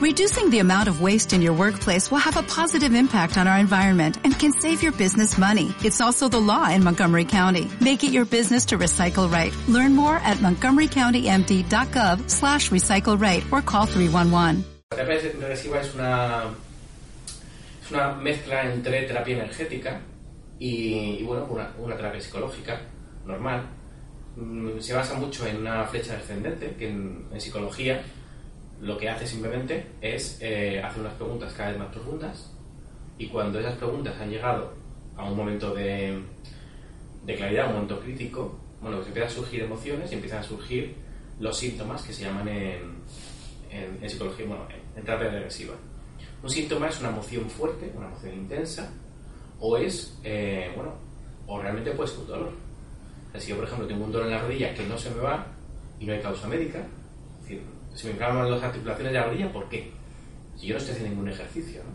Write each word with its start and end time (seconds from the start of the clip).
Reducing 0.00 0.48
the 0.48 0.60
amount 0.60 0.88
of 0.88 1.02
waste 1.02 1.34
in 1.34 1.42
your 1.42 1.52
workplace 1.52 2.10
will 2.10 2.18
have 2.24 2.38
a 2.38 2.42
positive 2.44 2.94
impact 2.94 3.36
on 3.36 3.46
our 3.46 3.58
environment 3.58 4.16
and 4.24 4.32
can 4.38 4.50
save 4.50 4.82
your 4.82 4.92
business 4.92 5.36
money. 5.36 5.74
It's 5.84 6.00
also 6.00 6.26
the 6.26 6.40
law 6.40 6.70
in 6.70 6.82
Montgomery 6.82 7.26
County. 7.26 7.68
Make 7.82 8.02
it 8.02 8.10
your 8.10 8.24
business 8.24 8.64
to 8.66 8.78
recycle 8.78 9.30
right. 9.30 9.52
Learn 9.68 9.94
more 9.94 10.16
at 10.16 10.38
montgomerycountymd.gov 10.38 12.30
slash 12.30 12.70
recycle 12.70 13.20
right 13.20 13.44
or 13.52 13.60
call 13.60 13.84
311. 13.84 14.64
La 14.92 14.96
terapia 14.96 15.32
regresiva 15.38 15.80
es 15.80 15.94
una, 15.94 16.44
es 17.84 17.90
una 17.90 18.14
mezcla 18.14 18.72
entre 18.72 19.02
terapia 19.06 19.36
energética 19.36 20.00
y, 20.58 21.18
y 21.20 21.24
bueno, 21.24 21.44
una, 21.50 21.72
una 21.78 21.94
terapia 21.96 22.22
psicológica 22.22 22.80
normal. 23.26 23.66
Mm, 24.36 24.80
Se 24.80 24.94
basa 24.94 25.12
mucho 25.14 25.46
en 25.46 25.58
una 25.58 25.84
flecha 25.84 26.16
descendente, 26.16 26.74
que 26.78 26.88
en, 26.88 27.26
en 27.30 27.40
psicología 27.40 28.02
lo 28.80 28.96
que 28.96 29.08
hace 29.08 29.26
simplemente 29.26 29.86
es 30.00 30.38
eh, 30.40 30.82
hacer 30.82 31.00
unas 31.00 31.14
preguntas 31.14 31.52
cada 31.52 31.70
vez 31.70 31.78
más 31.78 31.92
profundas 31.92 32.50
y 33.18 33.26
cuando 33.28 33.60
esas 33.60 33.74
preguntas 33.76 34.14
han 34.20 34.30
llegado 34.30 34.72
a 35.16 35.24
un 35.24 35.36
momento 35.36 35.74
de, 35.74 36.18
de 37.24 37.34
claridad, 37.34 37.66
un 37.66 37.74
momento 37.74 38.00
crítico, 38.00 38.58
bueno, 38.80 38.96
pues 38.96 39.08
empiezan 39.08 39.30
a 39.30 39.34
surgir 39.34 39.60
emociones 39.62 40.10
y 40.10 40.14
empiezan 40.14 40.38
a 40.38 40.42
surgir 40.42 40.94
los 41.38 41.58
síntomas 41.58 42.02
que 42.02 42.12
se 42.12 42.24
llaman 42.24 42.48
en, 42.48 42.94
en, 43.70 44.10
psicología, 44.10 44.46
bueno, 44.46 44.66
en, 44.70 44.98
en 44.98 45.04
terapia 45.04 45.28
regresiva. 45.30 45.74
Un 46.42 46.48
síntoma 46.48 46.88
es 46.88 46.98
una 47.00 47.10
emoción 47.10 47.50
fuerte, 47.50 47.92
una 47.94 48.06
emoción 48.06 48.34
intensa, 48.34 48.90
o 49.58 49.76
es, 49.76 50.18
eh, 50.24 50.72
bueno, 50.74 50.94
o 51.46 51.60
realmente 51.60 51.90
puede 51.92 52.08
ser 52.08 52.20
un 52.20 52.26
dolor. 52.26 52.52
O 53.28 53.32
sea, 53.32 53.40
si 53.40 53.50
yo, 53.50 53.56
por 53.56 53.66
ejemplo, 53.66 53.86
tengo 53.86 54.04
un 54.04 54.12
dolor 54.12 54.28
en 54.28 54.34
la 54.34 54.42
rodilla 54.42 54.74
que 54.74 54.86
no 54.86 54.96
se 54.96 55.10
me 55.10 55.20
va 55.20 55.46
y 55.98 56.06
no 56.06 56.14
hay 56.14 56.20
causa 56.20 56.48
médica, 56.48 56.82
se 57.94 58.06
me 58.06 58.12
inflaman 58.12 58.50
las 58.50 58.62
articulaciones 58.62 59.12
de 59.12 59.18
la 59.18 59.26
rodilla, 59.26 59.52
¿por 59.52 59.68
qué? 59.68 59.90
Si 60.56 60.66
yo 60.66 60.74
no 60.74 60.78
estoy 60.78 60.94
haciendo 60.94 61.14
ningún 61.14 61.30
ejercicio, 61.30 61.82
¿no? 61.84 61.90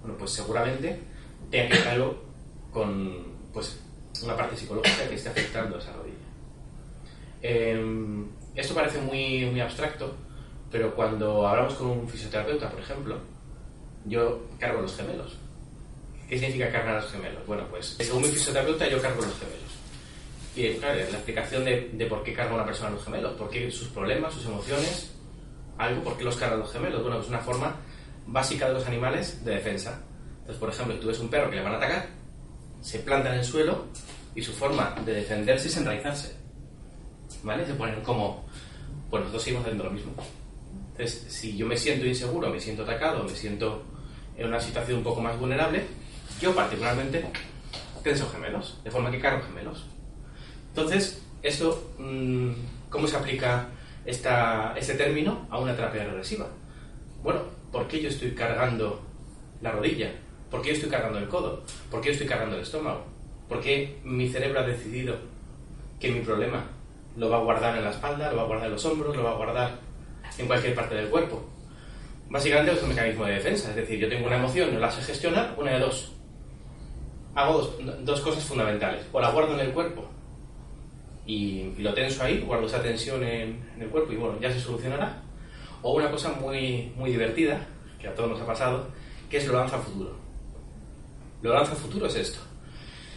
Bueno, 0.00 0.18
pues 0.18 0.32
seguramente 0.32 1.00
tenga 1.50 1.82
que 1.82 1.88
algo 1.88 2.22
con, 2.72 3.24
pues, 3.52 3.80
una 4.22 4.36
parte 4.36 4.56
psicológica 4.56 5.08
que 5.08 5.14
esté 5.14 5.28
afectando 5.28 5.76
a 5.76 5.78
esa 5.78 5.92
rodilla. 5.92 6.16
Eh, 7.42 8.24
esto 8.54 8.74
parece 8.74 9.00
muy, 9.00 9.46
muy 9.46 9.60
abstracto, 9.60 10.14
pero 10.70 10.94
cuando 10.94 11.46
hablamos 11.46 11.74
con 11.74 11.88
un 11.88 12.08
fisioterapeuta, 12.08 12.70
por 12.70 12.80
ejemplo, 12.80 13.18
yo 14.04 14.42
cargo 14.58 14.82
los 14.82 14.96
gemelos. 14.96 15.38
¿Qué 16.28 16.38
significa 16.38 16.70
cargar 16.70 17.02
los 17.02 17.12
gemelos? 17.12 17.46
Bueno, 17.46 17.64
pues 17.70 17.96
según 17.98 18.22
mi 18.22 18.28
fisioterapeuta 18.28 18.88
yo 18.88 19.00
cargo 19.00 19.22
los 19.22 19.38
gemelos. 19.38 19.62
Y 20.54 20.78
claro, 20.78 20.96
la 20.96 21.16
explicación 21.16 21.64
de, 21.64 21.90
de 21.92 22.06
por 22.06 22.22
qué 22.22 22.34
carga 22.34 22.54
una 22.54 22.64
persona 22.64 22.90
los 22.90 23.04
gemelos, 23.04 23.32
por 23.34 23.50
qué 23.50 23.70
sus 23.70 23.88
problemas, 23.88 24.34
sus 24.34 24.46
emociones, 24.46 25.11
algo, 25.84 26.02
por 26.02 26.16
qué 26.16 26.24
los 26.24 26.36
carga 26.36 26.56
los 26.56 26.72
gemelos. 26.72 27.02
Bueno, 27.02 27.20
es 27.20 27.28
una 27.28 27.38
forma 27.38 27.76
básica 28.26 28.68
de 28.68 28.74
los 28.74 28.86
animales 28.86 29.44
de 29.44 29.54
defensa. 29.54 30.00
Entonces, 30.40 30.56
por 30.56 30.70
ejemplo, 30.70 30.96
tú 30.98 31.08
ves 31.08 31.18
un 31.18 31.28
perro 31.28 31.50
que 31.50 31.56
le 31.56 31.62
van 31.62 31.74
a 31.74 31.76
atacar, 31.76 32.06
se 32.80 32.98
planta 33.00 33.32
en 33.32 33.40
el 33.40 33.44
suelo 33.44 33.86
y 34.34 34.42
su 34.42 34.52
forma 34.52 34.94
de 35.04 35.14
defenderse 35.14 35.68
es 35.68 35.76
enraizarse. 35.76 36.36
¿Vale? 37.42 37.66
Se 37.66 37.74
ponen 37.74 38.00
como, 38.02 38.44
pues 39.10 39.20
nosotros 39.20 39.42
seguimos 39.42 39.64
haciendo 39.64 39.84
lo 39.84 39.90
mismo. 39.90 40.12
Entonces, 40.92 41.26
si 41.28 41.56
yo 41.56 41.66
me 41.66 41.76
siento 41.76 42.06
inseguro, 42.06 42.50
me 42.50 42.60
siento 42.60 42.82
atacado, 42.82 43.24
me 43.24 43.34
siento 43.34 43.82
en 44.36 44.46
una 44.46 44.60
situación 44.60 44.98
un 44.98 45.04
poco 45.04 45.20
más 45.20 45.38
vulnerable, 45.38 45.84
yo 46.40 46.54
particularmente 46.54 47.24
tenso 48.02 48.28
gemelos, 48.30 48.78
de 48.84 48.90
forma 48.90 49.10
que 49.10 49.20
cargo 49.20 49.42
gemelos. 49.46 49.84
Entonces, 50.68 51.22
esto, 51.42 51.92
mmm, 51.98 52.50
¿cómo 52.90 53.06
se 53.06 53.16
aplica 53.16 53.68
esta, 54.04 54.74
este 54.76 54.94
término 54.94 55.46
a 55.50 55.58
una 55.58 55.74
terapia 55.74 56.04
regresiva? 56.04 56.46
Bueno, 57.22 57.40
¿por 57.70 57.86
qué 57.88 58.00
yo 58.00 58.08
estoy 58.08 58.32
cargando 58.32 59.00
la 59.60 59.72
rodilla? 59.72 60.12
¿Por 60.50 60.60
qué 60.62 60.70
yo 60.70 60.74
estoy 60.74 60.90
cargando 60.90 61.18
el 61.18 61.28
codo? 61.28 61.62
¿Por 61.90 62.00
qué 62.00 62.08
yo 62.08 62.12
estoy 62.12 62.26
cargando 62.26 62.56
el 62.56 62.62
estómago? 62.62 63.04
¿Por 63.48 63.60
qué 63.60 63.98
mi 64.04 64.28
cerebro 64.28 64.60
ha 64.60 64.64
decidido 64.64 65.16
que 66.00 66.10
mi 66.10 66.20
problema 66.20 66.64
lo 67.16 67.30
va 67.30 67.38
a 67.38 67.40
guardar 67.40 67.76
en 67.76 67.84
la 67.84 67.90
espalda, 67.90 68.30
lo 68.30 68.38
va 68.38 68.42
a 68.42 68.46
guardar 68.46 68.66
en 68.66 68.72
los 68.72 68.84
hombros, 68.84 69.16
lo 69.16 69.22
va 69.22 69.30
a 69.32 69.36
guardar 69.36 69.78
en 70.38 70.46
cualquier 70.46 70.74
parte 70.74 70.94
del 70.94 71.08
cuerpo? 71.08 71.44
Básicamente 72.28 72.72
es 72.72 72.82
un 72.82 72.88
mecanismo 72.88 73.26
de 73.26 73.34
defensa, 73.34 73.70
es 73.70 73.76
decir, 73.76 73.98
yo 73.98 74.08
tengo 74.08 74.26
una 74.26 74.36
emoción, 74.36 74.72
no 74.72 74.80
la 74.80 74.90
sé 74.90 75.02
gestionar, 75.02 75.54
una 75.58 75.72
de 75.72 75.80
dos. 75.80 76.12
Hago 77.34 77.58
dos, 77.58 78.04
dos 78.04 78.20
cosas 78.20 78.44
fundamentales. 78.44 79.04
O 79.12 79.20
la 79.20 79.30
guardo 79.30 79.54
en 79.54 79.60
el 79.60 79.72
cuerpo 79.72 80.08
y, 81.26 81.72
lo 81.78 81.94
tenso 81.94 82.22
ahí, 82.24 82.40
guardo 82.40 82.66
esa 82.66 82.82
tensión 82.82 83.22
en, 83.22 83.62
el 83.78 83.88
cuerpo 83.88 84.12
y 84.12 84.16
bueno, 84.16 84.40
ya 84.40 84.52
se 84.52 84.60
solucionará. 84.60 85.22
O 85.82 85.94
una 85.94 86.10
cosa 86.10 86.30
muy, 86.32 86.92
muy 86.96 87.10
divertida, 87.10 87.66
que 88.00 88.08
a 88.08 88.14
todos 88.14 88.30
nos 88.30 88.40
ha 88.40 88.46
pasado, 88.46 88.88
que 89.30 89.38
es 89.38 89.46
lo 89.46 89.58
lanza 89.58 89.76
al 89.76 89.82
futuro. 89.82 90.16
Lo 91.42 91.54
lanza 91.54 91.72
al 91.72 91.78
futuro 91.78 92.06
es 92.06 92.16
esto. 92.16 92.38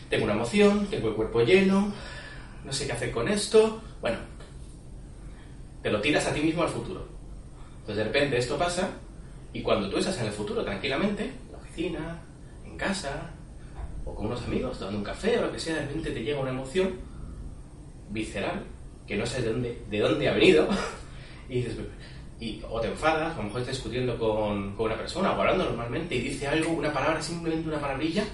Tengo 0.09 0.25
una 0.25 0.33
emoción, 0.33 0.87
tengo 0.87 1.09
el 1.09 1.15
cuerpo 1.15 1.41
lleno, 1.41 1.93
no 2.63 2.73
sé 2.73 2.85
qué 2.85 2.93
hacer 2.93 3.11
con 3.11 3.27
esto. 3.27 3.81
Bueno, 4.01 4.17
te 5.81 5.91
lo 5.91 6.01
tiras 6.01 6.25
a 6.27 6.33
ti 6.33 6.41
mismo 6.41 6.63
al 6.63 6.69
futuro. 6.69 7.07
Entonces 7.81 7.97
de 7.97 8.03
repente 8.05 8.37
esto 8.37 8.57
pasa 8.57 8.89
y 9.53 9.61
cuando 9.61 9.89
tú 9.89 9.97
estás 9.97 10.19
en 10.19 10.27
el 10.27 10.31
futuro 10.31 10.63
tranquilamente, 10.63 11.23
en 11.23 11.51
la 11.51 11.57
oficina, 11.57 12.21
en 12.65 12.77
casa, 12.77 13.31
o 14.03 14.13
con 14.13 14.27
unos 14.27 14.43
amigos, 14.43 14.77
tomando 14.77 14.99
un 14.99 15.03
café 15.03 15.37
o 15.37 15.41
lo 15.43 15.51
que 15.51 15.59
sea, 15.59 15.75
de 15.75 15.81
repente 15.81 16.11
te 16.11 16.23
llega 16.23 16.39
una 16.39 16.49
emoción 16.51 16.93
visceral, 18.09 18.63
que 19.07 19.15
no 19.15 19.25
sabes 19.25 19.45
de 19.45 19.51
dónde, 19.51 19.81
de 19.89 19.99
dónde 19.99 20.27
ha 20.29 20.33
venido, 20.33 20.67
y 21.49 21.55
dices, 21.55 21.77
y, 22.39 22.61
o 22.69 22.81
te 22.81 22.87
enfadas, 22.87 23.33
a 23.33 23.37
lo 23.37 23.43
mejor 23.43 23.61
estás 23.61 23.75
discutiendo 23.75 24.17
con, 24.17 24.75
una 24.77 24.97
persona 24.97 25.31
o 25.31 25.39
hablando 25.39 25.65
normalmente 25.65 26.15
y 26.15 26.21
dice 26.21 26.47
algo, 26.47 26.71
una 26.71 26.91
palabra, 26.91 27.21
simplemente 27.21 27.67
una 27.67 27.79
palabrilla, 27.79 28.25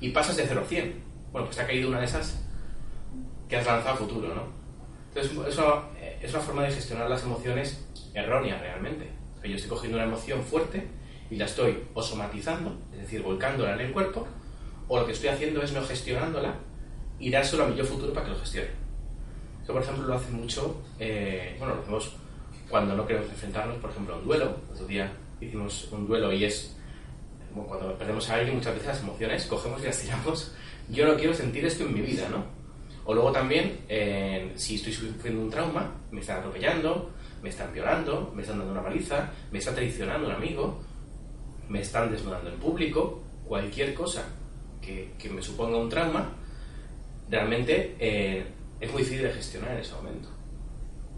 y 0.00 0.10
pasas 0.10 0.36
de 0.36 0.44
0 0.46 0.62
a 0.64 0.68
100. 0.68 0.94
Bueno, 1.32 1.46
pues 1.46 1.56
te 1.56 1.62
ha 1.62 1.66
caído 1.66 1.88
una 1.88 2.00
de 2.00 2.06
esas 2.06 2.42
que 3.48 3.56
has 3.56 3.66
lanzado 3.66 3.94
a 3.94 3.96
futuro, 3.96 4.34
¿no? 4.34 4.42
Entonces, 5.08 5.32
eso 5.46 5.90
es 6.20 6.32
una 6.32 6.42
forma 6.42 6.64
de 6.64 6.72
gestionar 6.72 7.08
las 7.08 7.22
emociones 7.22 7.86
errónea 8.14 8.58
realmente. 8.58 9.08
O 9.42 9.46
yo 9.46 9.56
estoy 9.56 9.70
cogiendo 9.70 9.98
una 9.98 10.06
emoción 10.06 10.42
fuerte 10.42 10.86
y 11.30 11.36
la 11.36 11.46
estoy 11.46 11.84
o 11.94 12.02
somatizando, 12.02 12.78
es 12.92 13.00
decir, 13.00 13.22
volcándola 13.22 13.74
en 13.74 13.80
el 13.80 13.92
cuerpo, 13.92 14.26
o 14.88 15.00
lo 15.00 15.06
que 15.06 15.12
estoy 15.12 15.30
haciendo 15.30 15.62
es 15.62 15.72
no 15.72 15.82
gestionándola 15.82 16.54
y 17.18 17.30
dárselo 17.30 17.64
a 17.64 17.68
mi 17.68 17.76
yo 17.76 17.84
futuro 17.84 18.12
para 18.12 18.26
que 18.26 18.32
lo 18.32 18.38
gestione. 18.38 18.81
Eso, 19.62 19.72
por 19.72 19.82
ejemplo, 19.82 20.06
lo 20.06 20.14
hace 20.14 20.30
mucho, 20.32 20.82
eh, 20.98 21.54
bueno, 21.58 21.74
lo 21.74 21.82
hacemos 21.82 22.16
cuando 22.68 22.96
no 22.96 23.06
queremos 23.06 23.28
enfrentarnos, 23.30 23.76
por 23.76 23.90
ejemplo, 23.90 24.14
a 24.14 24.18
un 24.18 24.24
duelo. 24.24 24.56
Otro 24.72 24.86
día 24.86 25.12
hicimos 25.40 25.88
un 25.92 26.06
duelo 26.06 26.32
y 26.32 26.44
es, 26.44 26.76
bueno, 27.54 27.68
cuando 27.68 27.98
perdemos 27.98 28.28
a 28.30 28.34
alguien, 28.34 28.56
muchas 28.56 28.74
veces 28.74 28.88
las 28.88 29.00
emociones 29.00 29.46
cogemos 29.46 29.82
y 29.82 29.86
las 29.86 29.98
tiramos. 29.98 30.54
Yo 30.88 31.06
no 31.06 31.16
quiero 31.16 31.34
sentir 31.34 31.64
esto 31.64 31.84
en 31.84 31.94
mi 31.94 32.00
vida, 32.00 32.28
¿no? 32.28 32.44
O 33.04 33.14
luego 33.14 33.32
también, 33.32 33.80
si 34.54 34.76
estoy 34.76 34.92
sufriendo 34.92 35.42
un 35.42 35.50
trauma, 35.50 35.92
me 36.10 36.20
están 36.20 36.38
atropellando, 36.38 37.10
me 37.42 37.48
están 37.48 37.72
violando, 37.72 38.32
me 38.34 38.42
están 38.42 38.58
dando 38.58 38.72
una 38.72 38.82
paliza, 38.82 39.30
me 39.50 39.58
está 39.58 39.74
traicionando 39.74 40.28
un 40.28 40.34
amigo, 40.34 40.80
me 41.68 41.80
están 41.80 42.10
desnudando 42.10 42.50
en 42.50 42.58
público, 42.58 43.22
cualquier 43.44 43.92
cosa 43.94 44.24
que, 44.80 45.12
que 45.18 45.28
me 45.28 45.42
suponga 45.42 45.78
un 45.78 45.88
trauma, 45.88 46.32
realmente 47.28 47.96
eh, 47.98 48.44
es 48.82 48.92
muy 48.92 49.02
difícil 49.02 49.22
de 49.22 49.32
gestionar 49.32 49.70
en 49.72 49.78
ese 49.78 49.94
momento. 49.94 50.28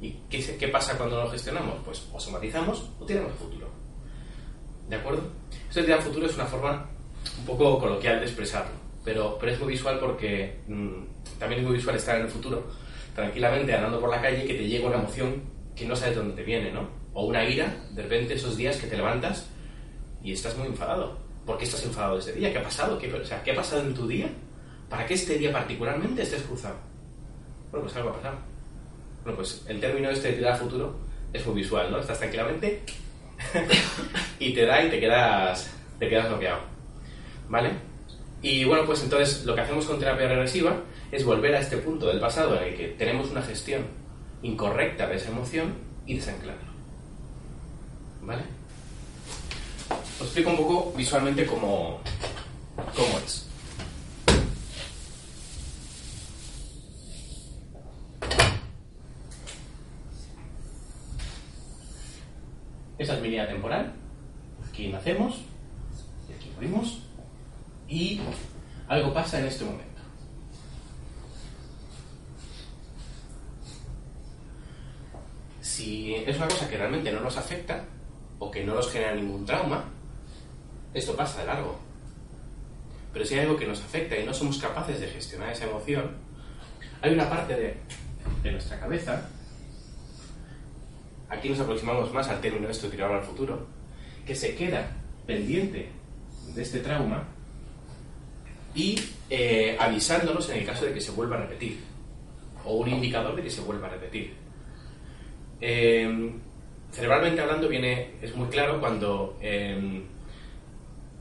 ¿Y 0.03 0.11
qué, 0.29 0.69
pasa 0.69 0.99
cuando 0.99 1.23
lo 1.23 1.31
gestionamos? 1.31 1.79
Pues 1.83 2.07
o 2.13 2.21
somatizamos 2.21 2.91
o 3.01 3.07
tiramos 3.07 3.33
al 3.33 3.39
futuro. 3.39 3.69
¿De 4.87 4.97
acuerdo? 4.97 5.23
Esto 5.67 5.81
de 5.81 5.87
tirar 5.87 6.03
futuro 6.03 6.27
es 6.27 6.35
una 6.35 6.45
forma 6.45 6.91
un 7.39 7.47
poco 7.47 7.79
coloquial 7.79 8.21
de 8.21 8.27
expresarlo, 8.27 8.75
pero, 9.03 9.39
pero 9.41 9.53
es 9.53 9.59
muy 9.59 9.73
visual 9.73 9.99
porque 9.99 10.61
mmm, 10.69 11.05
también 11.39 11.63
es 11.63 11.67
muy 11.67 11.77
visual 11.77 11.97
estar 11.97 12.17
en 12.17 12.27
el 12.27 12.29
futuro 12.29 12.71
tranquilamente 13.15 13.73
andando 13.73 13.99
por 13.99 14.11
la 14.11 14.21
calle 14.21 14.45
que 14.45 14.55
te 14.55 14.69
llega 14.69 14.87
una 14.87 14.99
emoción 14.99 15.43
que 15.75 15.87
no 15.87 15.97
sabes 15.97 16.17
de 16.17 16.21
dónde 16.21 16.37
te 16.37 16.43
viene, 16.43 16.71
¿no? 16.71 16.87
O 17.15 17.25
una 17.25 17.49
ira, 17.49 17.75
de 17.93 18.03
repente 18.03 18.35
esos 18.35 18.59
días 18.59 18.77
que 18.77 18.89
te 18.89 18.97
levantas 18.97 19.47
y 20.23 20.33
estás 20.33 20.55
muy 20.59 20.67
enfadado. 20.67 21.17
¿Por 21.47 21.57
qué 21.57 21.65
estás 21.65 21.83
enfadado 21.85 22.19
ese 22.19 22.35
día? 22.35 22.53
¿Qué 22.53 22.59
ha 22.59 22.63
pasado? 22.63 22.99
¿Qué, 22.99 23.11
o 23.11 23.25
sea, 23.25 23.43
¿qué 23.43 23.53
ha 23.53 23.57
pasado 23.57 23.81
en 23.81 23.95
tu 23.95 24.07
día 24.07 24.29
para 24.91 25.07
que 25.07 25.15
este 25.15 25.39
día 25.39 25.51
particularmente 25.51 26.23
estés 26.23 26.43
cruzado? 26.43 26.77
Bueno, 27.75 27.89
pues 27.89 27.97
algo 27.97 28.11
ha 28.11 28.13
pasado. 28.13 28.37
Bueno, 29.25 29.37
pues 29.37 29.65
el 29.67 29.81
término 29.81 30.09
este 30.09 30.29
de 30.29 30.35
tirar 30.35 30.53
al 30.53 30.61
futuro 30.61 30.95
es 31.33 31.45
muy 31.45 31.57
visual, 31.57 31.91
¿no? 31.91 31.99
Estás 31.99 32.19
tranquilamente 32.19 32.85
y 34.39 34.55
te 34.55 34.65
da 34.65 34.85
y 34.85 34.91
te 34.91 35.01
quedas, 35.01 35.73
te 35.99 36.09
quedas 36.09 36.29
bloqueado. 36.29 36.61
¿Vale? 37.49 37.71
Y 38.43 38.65
bueno, 38.65 38.87
pues 38.87 39.03
entonces 39.03 39.45
lo 39.45 39.57
que 39.57 39.63
hacemos 39.63 39.87
con 39.87 39.99
terapia 39.99 40.29
regresiva 40.29 40.83
es 41.11 41.25
volver 41.25 41.53
a 41.57 41.59
este 41.59 41.79
punto 41.79 42.07
del 42.07 42.21
pasado 42.21 42.57
en 42.59 42.63
el 42.63 42.77
que 42.77 42.89
tenemos 42.91 43.33
una 43.33 43.43
gestión 43.43 43.87
incorrecta 44.43 45.09
de 45.09 45.17
esa 45.17 45.31
emoción 45.31 45.75
y 46.07 46.15
desanclarlo. 46.15 46.71
¿Vale? 48.23 48.43
Os 50.21 50.27
explico 50.27 50.51
un 50.51 50.57
poco 50.59 50.95
visualmente 50.97 51.45
cómo, 51.45 52.01
cómo 52.95 53.19
es. 53.27 53.49
Temporal. 63.43 63.93
Aquí 64.69 64.89
nacemos, 64.89 65.43
y 66.29 66.33
aquí 66.33 66.51
morimos, 66.55 67.01
y 67.89 68.21
algo 68.89 69.13
pasa 69.13 69.41
en 69.41 69.47
este 69.47 69.65
momento. 69.65 70.03
Si 75.61 76.15
es 76.15 76.37
una 76.37 76.49
cosa 76.49 76.69
que 76.69 76.79
realmente 76.79 77.11
no 77.13 77.21
nos 77.21 77.37
afecta 77.37 77.85
o 78.39 78.51
que 78.51 78.65
no 78.65 78.75
nos 78.75 78.91
genera 78.91 79.15
ningún 79.15 79.45
trauma, 79.45 79.85
esto 80.93 81.17
pasa 81.17 81.41
de 81.41 81.47
largo. 81.47 81.79
Pero 83.13 83.25
si 83.25 83.35
hay 83.35 83.41
algo 83.41 83.57
que 83.57 83.67
nos 83.67 83.81
afecta 83.81 84.17
y 84.17 84.25
no 84.25 84.33
somos 84.33 84.59
capaces 84.59 85.01
de 85.01 85.09
gestionar 85.09 85.51
esa 85.51 85.67
emoción, 85.67 86.13
hay 87.03 87.13
una 87.13 87.29
parte 87.29 87.79
de 88.43 88.51
nuestra 88.51 88.79
cabeza, 88.79 89.29
aquí 91.35 91.49
nos 91.49 91.61
aproximamos 91.61 92.13
más 92.13 92.29
al 92.29 92.41
término 92.41 92.69
esto 92.69 92.87
de 92.87 92.93
tirar 92.93 93.13
al 93.13 93.23
futuro, 93.23 93.67
que 94.27 94.35
se 94.35 94.55
queda 94.55 94.91
pendiente 95.27 95.89
de 96.55 96.63
este 96.63 96.81
trauma 96.81 97.25
y 98.75 99.01
eh, 99.31 99.77
avisándonos 99.79 100.49
en 100.51 100.59
el 100.59 100.67
caso 100.67 100.85
de 100.85 100.95
que 100.95 101.01
se 101.01 101.11
vuelva 101.13 101.37
a 101.37 101.41
repetir, 101.41 101.79
o 102.65 102.77
un 102.77 102.89
indicador 102.89 103.37
de 103.37 103.43
que 103.43 103.51
se 103.51 103.61
vuelva 103.61 103.87
a 103.89 103.91
repetir. 103.91 104.35
Eh, 105.61 106.33
cerebralmente 106.93 107.41
hablando 107.41 107.69
viene, 107.69 108.13
es 108.21 108.35
muy 108.35 108.49
claro 108.49 108.81
cuando 108.81 109.39
eh, 109.41 110.03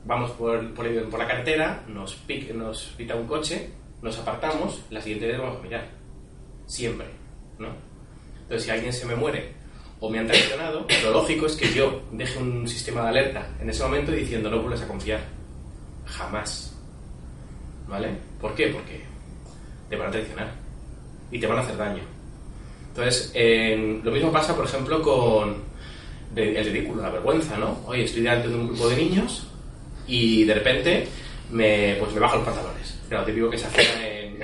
vamos 0.04 0.32
por, 0.32 0.74
por, 0.74 1.08
por, 1.08 1.18
la 1.18 1.26
carretera, 1.26 1.84
nos, 1.88 2.14
pica, 2.14 2.52
nos 2.52 2.94
pita 2.96 3.14
un 3.14 3.26
coche, 3.26 3.70
nos 4.02 4.18
apartamos, 4.18 4.82
la 4.90 5.00
siguiente 5.00 5.26
vez 5.26 5.38
vamos 5.38 5.58
a 5.58 5.62
mirar. 5.62 5.86
Siempre, 6.66 7.06
¿no? 7.58 7.68
Entonces, 8.42 8.64
si 8.64 8.70
alguien 8.70 8.92
se 8.92 9.06
me 9.06 9.14
muere 9.14 9.63
o 10.00 10.10
me 10.10 10.18
han 10.18 10.26
traicionado, 10.26 10.86
lo 11.04 11.10
lógico 11.12 11.46
es 11.46 11.56
que 11.56 11.72
yo 11.72 12.02
deje 12.12 12.38
un 12.38 12.68
sistema 12.68 13.02
de 13.02 13.08
alerta 13.08 13.48
en 13.60 13.70
ese 13.70 13.82
momento 13.82 14.12
diciendo 14.12 14.50
no 14.50 14.60
vuelves 14.60 14.82
a 14.82 14.88
confiar. 14.88 15.20
Jamás. 16.06 16.74
¿Vale? 17.88 18.08
¿Por 18.40 18.54
qué? 18.54 18.68
Porque 18.68 19.02
te 19.88 19.96
van 19.96 20.08
a 20.08 20.10
traicionar 20.10 20.52
y 21.30 21.38
te 21.38 21.46
van 21.46 21.58
a 21.58 21.60
hacer 21.62 21.76
daño. 21.76 22.02
Entonces, 22.88 23.32
eh, 23.34 24.00
lo 24.02 24.10
mismo 24.10 24.30
pasa, 24.30 24.54
por 24.54 24.66
ejemplo, 24.66 25.02
con 25.02 25.56
el 26.36 26.64
ridículo, 26.64 27.02
la 27.02 27.10
vergüenza, 27.10 27.56
¿no? 27.56 27.80
Oye, 27.86 28.04
estoy 28.04 28.22
delante 28.22 28.48
de 28.48 28.54
un 28.54 28.68
grupo 28.68 28.88
de 28.88 28.96
niños 28.96 29.46
y 30.06 30.44
de 30.44 30.54
repente 30.54 31.08
me, 31.50 31.96
pues 31.98 32.12
me 32.12 32.20
bajo 32.20 32.36
los 32.36 32.44
pantalones. 32.44 32.98
Claro, 33.08 33.24
típico 33.24 33.50
que 33.50 33.58
se 33.58 33.66
hace 33.66 34.26
en, 34.26 34.38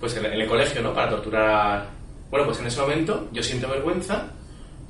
pues 0.00 0.16
en, 0.16 0.24
el 0.26 0.46
colegio, 0.46 0.82
¿no? 0.82 0.94
Para 0.94 1.10
torturar. 1.10 1.88
Bueno, 2.30 2.46
pues 2.46 2.60
en 2.60 2.66
ese 2.66 2.80
momento 2.80 3.28
yo 3.32 3.42
siento 3.42 3.68
vergüenza 3.68 4.32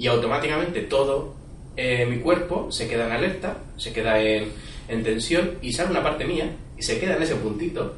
y 0.01 0.07
automáticamente 0.07 0.81
todo 0.81 1.35
eh, 1.77 2.07
mi 2.07 2.21
cuerpo 2.21 2.73
se 2.73 2.89
queda 2.89 3.07
en 3.07 3.13
alerta, 3.13 3.59
se 3.77 3.93
queda 3.93 4.19
en, 4.19 4.51
en 4.89 5.05
tensión 5.05 5.59
y 5.61 5.75
sale 5.75 5.91
una 5.91 6.03
parte 6.03 6.25
mía 6.25 6.51
y 6.79 6.83
se 6.83 6.99
queda 6.99 7.17
en 7.17 7.23
ese 7.23 7.37
puntito 7.37 7.95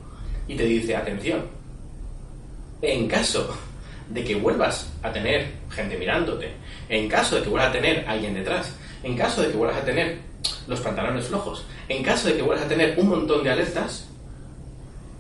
y 0.49 0.57
te 0.57 0.65
dice, 0.65 0.97
atención, 0.97 1.45
en 2.83 3.07
caso 3.07 3.57
de 4.09 4.25
que 4.25 4.35
vuelvas 4.35 4.93
a 5.01 5.13
tener 5.13 5.53
gente 5.71 5.97
mirándote, 5.97 6.51
en 6.89 7.09
caso 7.09 7.37
de 7.37 7.45
que 7.45 7.49
vuelvas 7.49 7.71
a 7.71 7.73
tener 7.73 8.05
alguien 8.09 8.35
detrás, 8.35 8.77
en 9.05 9.17
caso 9.17 9.43
de 9.43 9.53
que 9.53 9.57
vuelvas 9.57 9.81
a 9.81 9.85
tener 9.85 10.19
los 10.67 10.81
pantalones 10.81 11.27
flojos, 11.27 11.65
en 11.89 12.03
caso 12.03 12.27
de 12.27 12.35
que 12.35 12.43
vuelvas 12.43 12.67
a 12.67 12.69
tener 12.69 12.99
un 12.99 13.11
montón 13.11 13.45
de 13.45 13.51
alertas, 13.51 14.09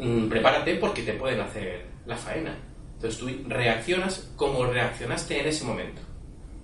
mmm, 0.00 0.26
prepárate 0.26 0.74
porque 0.74 1.02
te 1.02 1.12
pueden 1.12 1.40
hacer 1.40 1.86
la 2.06 2.16
faena. 2.16 2.56
Entonces 2.96 3.20
tú 3.20 3.30
reaccionas 3.48 4.28
como 4.34 4.66
reaccionaste 4.66 5.40
en 5.40 5.46
ese 5.46 5.64
momento. 5.64 6.02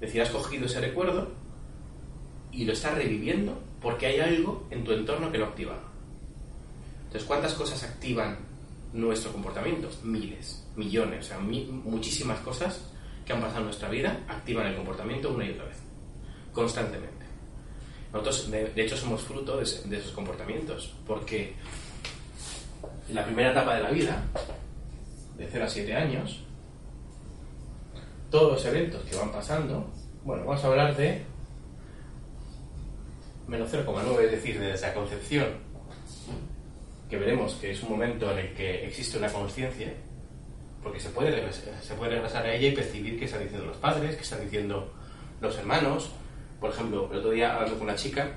Decir, 0.01 0.23
has 0.23 0.31
cogido 0.31 0.67
ese 0.67 0.81
recuerdo 0.81 1.29
y 2.53 2.65
lo 2.65 2.73
estás 2.73 2.95
reviviendo 2.95 3.59
porque 3.81 4.07
hay 4.07 4.21
algo 4.21 4.67
en 4.71 4.85
tu 4.85 4.93
entorno 4.93 5.31
que 5.31 5.39
lo 5.39 5.47
activa. 5.47 5.79
Entonces, 7.07 7.25
¿cuántas 7.25 7.55
cosas 7.55 7.83
activan 7.85 8.39
nuestro 8.93 9.33
comportamiento? 9.33 9.89
Miles, 10.05 10.67
millones, 10.77 11.27
o 11.27 11.29
sea, 11.29 11.39
muchísimas 11.39 12.41
cosas 12.41 12.81
que 13.25 13.33
han 13.33 13.41
pasado 13.41 13.61
en 13.61 13.65
nuestra 13.67 13.89
vida 13.89 14.25
activan 14.29 14.67
el 14.67 14.77
comportamiento 14.77 15.31
una 15.33 15.47
y 15.47 15.51
otra 15.51 15.65
vez, 15.65 15.77
constantemente. 16.53 17.27
Nosotros, 18.13 18.51
de, 18.51 18.73
hecho, 18.77 18.97
somos 18.97 19.23
fruto 19.23 19.59
de, 19.59 19.65
de, 19.85 19.99
esos 19.99 20.13
comportamientos, 20.13 20.95
porque 21.07 21.55
la 23.13 23.25
primera 23.25 23.53
etapa 23.53 23.75
de 23.75 23.83
la 23.83 23.91
vida, 23.91 24.25
de 25.37 25.47
0 25.51 25.65
a 25.65 25.69
7 25.69 25.95
años, 25.95 26.43
todos 28.31 28.53
los 28.53 28.65
eventos 28.65 29.03
que 29.05 29.17
van 29.17 29.33
pasando, 29.33 29.91
bueno, 30.25 30.45
vamos 30.45 30.63
a 30.63 30.67
hablar 30.67 30.97
de 30.97 31.23
menos 33.47 33.73
0,9, 33.73 34.25
es 34.25 34.31
decir, 34.31 34.61
desde 34.61 34.75
esa 34.75 34.95
concepción, 34.95 35.47
que 37.09 37.17
veremos 37.17 37.55
que 37.55 37.71
es 37.71 37.83
un 37.83 37.91
momento 37.91 38.31
en 38.33 38.39
el 38.39 38.55
que 38.55 38.87
existe 38.87 39.17
una 39.17 39.33
conciencia, 39.33 39.93
porque 40.83 41.01
se 41.01 41.09
puede, 41.11 41.31
regresar, 41.31 41.75
se 41.83 41.95
puede 41.95 42.13
regresar 42.13 42.45
a 42.45 42.55
ella 42.55 42.69
y 42.69 42.73
percibir 42.73 43.19
qué 43.19 43.25
están 43.25 43.43
diciendo 43.43 43.67
los 43.67 43.77
padres, 43.79 44.15
qué 44.17 44.23
están 44.23 44.43
diciendo 44.43 44.93
los 45.41 45.57
hermanos. 45.57 46.11
Por 46.61 46.71
ejemplo, 46.71 47.09
el 47.11 47.19
otro 47.19 47.31
día 47.31 47.55
hablando 47.55 47.79
con 47.79 47.89
una 47.89 47.97
chica, 47.97 48.33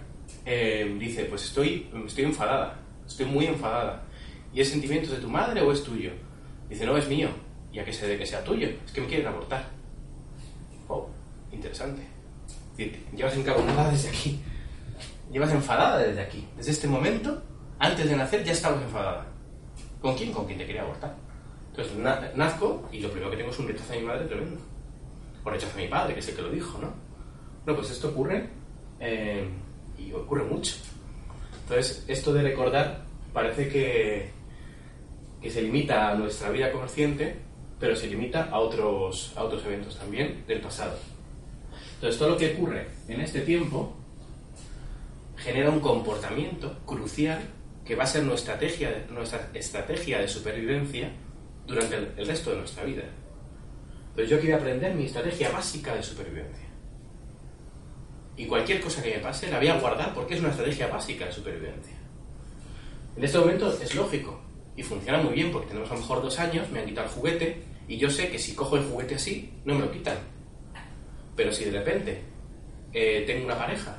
eh, 0.45 0.95
dice, 0.97 1.25
pues 1.25 1.45
estoy, 1.45 1.89
estoy 2.05 2.23
enfadada, 2.23 2.79
estoy 3.05 3.25
muy 3.25 3.45
enfadada. 3.45 4.03
¿Y 4.53 4.61
es 4.61 4.69
sentimiento 4.69 5.11
de 5.11 5.19
tu 5.19 5.29
madre 5.29 5.61
o 5.61 5.71
es 5.71 5.83
tuyo? 5.83 6.11
Dice, 6.69 6.85
no, 6.85 6.97
es 6.97 7.07
mío. 7.07 7.29
¿Y 7.71 7.79
a 7.79 7.85
qué 7.85 7.93
se 7.93 8.05
debe 8.05 8.19
que 8.19 8.25
sea 8.25 8.43
tuyo? 8.43 8.69
Es 8.85 8.91
que 8.91 9.01
me 9.01 9.07
quieren 9.07 9.27
abortar. 9.27 9.80
Interesante. 11.71 12.03
Llevas 13.15 13.38
encabronada 13.38 13.91
desde 13.91 14.09
aquí. 14.09 14.41
Llevas 15.31 15.53
enfadada 15.53 16.00
desde 16.00 16.19
aquí. 16.19 16.45
Desde 16.57 16.71
este 16.71 16.88
momento, 16.88 17.41
antes 17.79 18.09
de 18.09 18.18
nacer, 18.18 18.44
ya 18.44 18.51
estabas 18.51 18.81
enfadada. 18.81 19.25
¿Con 20.01 20.15
quién? 20.18 20.33
Con 20.33 20.45
quien 20.45 20.57
te 20.57 20.65
quería 20.65 20.81
abortar. 20.81 21.15
Entonces 21.69 21.95
na 21.95 22.29
nazco 22.35 22.89
y 22.91 23.00
lo 23.00 23.09
primero 23.09 23.31
que 23.31 23.38
tengo 23.38 23.51
es 23.51 23.59
un 23.59 23.69
rechazo 23.69 23.94
a 23.94 23.95
mi 23.95 24.01
madre 24.01 24.25
tremendo. 24.25 24.59
O 25.45 25.50
rechazo 25.50 25.77
a 25.77 25.81
mi 25.81 25.88
padre, 25.88 26.13
que 26.13 26.19
es 26.19 26.27
el 26.27 26.35
que 26.35 26.41
lo 26.41 26.50
dijo, 26.50 26.77
¿no? 26.79 26.94
Bueno, 27.63 27.79
pues 27.79 27.91
esto 27.91 28.09
ocurre 28.09 28.50
eh, 29.00 29.47
y 29.97 30.12
ocurre 30.12 30.44
mucho. 30.44 30.75
Entonces, 31.62 32.03
esto 32.09 32.33
de 32.33 32.44
recordar 32.44 33.06
parece 33.31 33.69
que, 33.69 34.31
que 35.41 35.50
se 35.50 35.62
limita 35.62 36.09
a 36.09 36.15
nuestra 36.15 36.50
vida 36.50 36.69
consciente, 36.74 37.38
pero 37.79 37.95
se 37.95 38.07
limita 38.07 38.50
a 38.51 38.59
otros, 38.59 39.31
a 39.38 39.44
otros 39.44 39.63
eventos 39.65 39.97
también 39.97 40.44
del 40.45 40.59
pasado. 40.59 40.97
Entonces, 42.01 42.18
todo 42.18 42.30
lo 42.30 42.38
que 42.38 42.56
ocurre 42.56 42.88
en 43.07 43.21
este 43.21 43.42
tiempo 43.42 43.94
genera 45.38 45.69
un 45.69 45.80
comportamiento 45.80 46.79
crucial 46.84 47.39
que 47.86 47.93
va 47.93 48.05
a 48.05 48.08
ser 48.08 48.24
nuestra 48.24 48.55
estrategia, 49.53 50.17
de 50.20 50.27
supervivencia 50.27 51.12
durante 51.67 51.98
el, 51.98 52.25
resto 52.25 52.50
de 52.50 52.58
nuestra 52.58 52.86
vida. 52.86 53.03
Entonces, 54.10 54.31
yo 54.31 54.39
quiero 54.39 54.55
aprender 54.55 54.96
mi 54.96 55.05
estrategia 55.05 55.51
básica 55.51 55.93
de 55.93 56.01
supervivencia. 56.01 56.67
Y 58.36 58.48
cualquier 58.48 58.81
cosa 58.81 59.03
que 59.03 59.17
me 59.17 59.20
pase 59.20 59.51
la 59.51 59.60
voy 59.60 59.67
a 59.67 59.79
guardar 59.79 60.12
porque 60.15 60.34
es 60.34 60.39
una 60.39 60.50
estrategia 60.50 60.88
básica 60.88 61.27
de 61.27 61.31
supervivencia. 61.31 61.98
En 63.15 63.24
este 63.24 63.38
momento 63.38 63.72
es 63.79 63.93
lógico 63.93 64.41
y 64.75 64.81
funciona 64.81 65.22
muy 65.22 65.36
bien 65.36 65.51
porque 65.51 65.67
tenemos 65.67 65.91
a 65.91 65.93
lo 65.93 66.00
mejor 66.00 66.24
dos 66.24 66.39
años, 66.39 66.67
me 66.72 66.79
han 66.79 66.88
quitado 66.88 67.05
el 67.05 67.13
juguete 67.13 67.62
y 67.88 67.98
yo 67.98 68.10
sé 68.10 68.29
que 68.29 68.39
si 68.39 68.55
cojo 68.55 68.77
el 68.77 68.86
juguete 68.86 69.13
así, 69.13 69.53
no 69.65 69.75
me 69.75 69.81
lo 69.81 69.91
quitan. 69.91 70.40
Pero 71.35 71.51
si 71.51 71.65
de 71.65 71.71
repente 71.71 72.21
eh, 72.93 73.23
tengo 73.25 73.45
una 73.45 73.57
pareja 73.57 73.97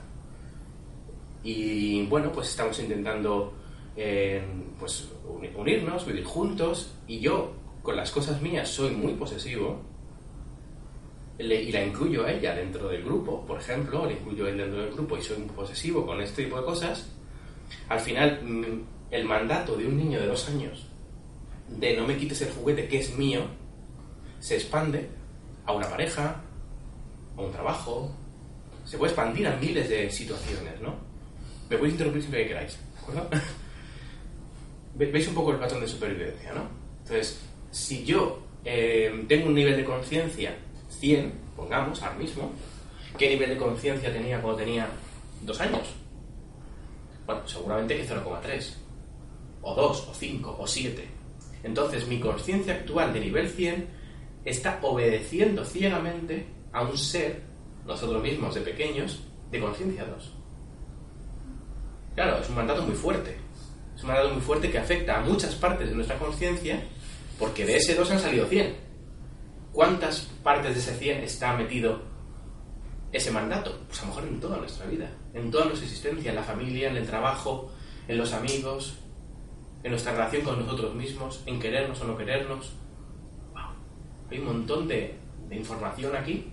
y 1.42 2.06
bueno, 2.06 2.30
pues 2.30 2.48
estamos 2.48 2.78
intentando 2.78 3.52
eh, 3.96 4.42
pues 4.78 5.08
unirnos, 5.56 6.06
vivir 6.06 6.24
juntos 6.24 6.94
y 7.06 7.20
yo 7.20 7.52
con 7.82 7.96
las 7.96 8.10
cosas 8.10 8.40
mías 8.40 8.68
soy 8.68 8.90
muy 8.90 9.14
posesivo 9.14 9.80
y 11.38 11.72
la 11.72 11.82
incluyo 11.82 12.24
a 12.24 12.32
ella 12.32 12.54
dentro 12.54 12.88
del 12.88 13.02
grupo, 13.02 13.44
por 13.44 13.58
ejemplo, 13.58 14.06
le 14.06 14.12
incluyo 14.12 14.46
a 14.46 14.50
él 14.50 14.58
dentro 14.58 14.80
del 14.82 14.92
grupo 14.92 15.18
y 15.18 15.22
soy 15.22 15.38
muy 15.38 15.48
posesivo 15.48 16.06
con 16.06 16.20
este 16.20 16.44
tipo 16.44 16.58
de 16.58 16.64
cosas, 16.64 17.10
al 17.88 17.98
final 17.98 18.84
el 19.10 19.24
mandato 19.24 19.76
de 19.76 19.86
un 19.86 19.96
niño 19.96 20.20
de 20.20 20.26
dos 20.26 20.48
años 20.48 20.86
de 21.68 21.96
no 21.96 22.06
me 22.06 22.16
quites 22.16 22.42
el 22.42 22.52
juguete 22.52 22.86
que 22.86 22.98
es 22.98 23.16
mío 23.16 23.42
se 24.40 24.56
expande 24.56 25.08
a 25.64 25.72
una 25.72 25.88
pareja, 25.88 26.41
a 27.36 27.40
un 27.40 27.52
trabajo, 27.52 28.10
se 28.84 28.98
puede 28.98 29.12
expandir 29.12 29.46
a 29.46 29.56
miles 29.56 29.88
de 29.88 30.10
situaciones, 30.10 30.80
¿no? 30.80 30.94
Me 31.70 31.76
podéis 31.76 31.94
interrumpir 31.94 32.22
siempre 32.22 32.42
que 32.42 32.48
queráis, 32.48 32.72
¿de 32.72 33.00
acuerdo? 33.00 33.28
Veis 34.94 35.28
un 35.28 35.34
poco 35.34 35.52
el 35.52 35.58
patrón 35.58 35.80
de 35.80 35.88
supervivencia, 35.88 36.52
¿no? 36.52 36.68
Entonces, 37.02 37.40
si 37.70 38.04
yo 38.04 38.42
eh, 38.64 39.24
tengo 39.26 39.46
un 39.46 39.54
nivel 39.54 39.76
de 39.76 39.84
conciencia 39.84 40.54
100, 40.90 41.32
pongamos, 41.56 42.02
ahora 42.02 42.16
mismo, 42.16 42.52
¿qué 43.16 43.30
nivel 43.30 43.50
de 43.50 43.56
conciencia 43.56 44.12
tenía 44.12 44.40
cuando 44.40 44.60
tenía 44.60 44.88
dos 45.40 45.60
años? 45.60 45.88
Bueno, 47.24 47.46
seguramente 47.46 47.96
que 47.96 48.06
0,3, 48.06 48.74
o 49.62 49.74
2, 49.74 50.08
o 50.08 50.14
5, 50.14 50.56
o 50.58 50.66
7. 50.66 51.08
Entonces, 51.64 52.06
mi 52.06 52.20
conciencia 52.20 52.74
actual 52.74 53.12
de 53.12 53.20
nivel 53.20 53.48
100 53.48 53.86
está 54.44 54.78
obedeciendo 54.82 55.64
ciegamente 55.64 56.46
a 56.72 56.82
un 56.82 56.96
ser, 56.96 57.42
nosotros 57.86 58.22
mismos 58.22 58.54
de 58.54 58.62
pequeños, 58.62 59.20
de 59.50 59.60
conciencia 59.60 60.04
2. 60.04 60.32
Claro, 62.14 62.38
es 62.38 62.48
un 62.48 62.56
mandato 62.56 62.82
muy 62.82 62.94
fuerte. 62.94 63.36
Es 63.94 64.02
un 64.02 64.08
mandato 64.08 64.30
muy 64.32 64.42
fuerte 64.42 64.70
que 64.70 64.78
afecta 64.78 65.18
a 65.18 65.22
muchas 65.22 65.54
partes 65.54 65.88
de 65.88 65.94
nuestra 65.94 66.18
conciencia, 66.18 66.82
porque 67.38 67.66
de 67.66 67.76
ese 67.76 67.94
2 67.94 68.10
han 68.10 68.20
salido 68.20 68.46
100. 68.46 68.74
¿Cuántas 69.72 70.20
partes 70.42 70.74
de 70.74 70.80
ese 70.80 70.94
100 70.94 71.24
está 71.24 71.54
metido 71.54 72.00
ese 73.10 73.30
mandato? 73.30 73.78
Pues 73.86 74.00
a 74.00 74.02
lo 74.02 74.08
mejor 74.08 74.28
en 74.28 74.40
toda 74.40 74.56
nuestra 74.58 74.86
vida, 74.86 75.10
en 75.34 75.50
toda 75.50 75.64
nuestra 75.66 75.86
existencia, 75.86 76.30
en 76.30 76.36
la 76.36 76.42
familia, 76.42 76.90
en 76.90 76.96
el 76.96 77.06
trabajo, 77.06 77.72
en 78.08 78.18
los 78.18 78.32
amigos, 78.32 78.98
en 79.82 79.90
nuestra 79.90 80.12
relación 80.12 80.42
con 80.42 80.58
nosotros 80.60 80.94
mismos, 80.94 81.42
en 81.46 81.58
querernos 81.58 82.00
o 82.00 82.04
no 82.04 82.16
querernos. 82.16 82.72
Hay 84.30 84.38
un 84.38 84.46
montón 84.46 84.88
de 84.88 85.18
información 85.50 86.16
aquí 86.16 86.51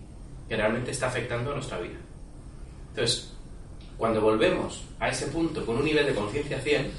que 0.49 0.57
realmente 0.57 0.91
está 0.91 1.07
afectando 1.07 1.51
a 1.51 1.53
nuestra 1.53 1.79
vida. 1.79 1.99
Entonces, 2.89 3.31
cuando 3.97 4.19
volvemos 4.19 4.83
a 4.99 5.09
ese 5.09 5.27
punto 5.27 5.63
con 5.65 5.77
un 5.77 5.85
nivel 5.85 6.07
de 6.07 6.15
conciencia 6.15 6.59
100, 6.59 6.91